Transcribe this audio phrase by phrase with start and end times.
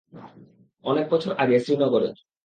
[0.85, 2.09] অনেক বছর আগে শ্রীনগরে।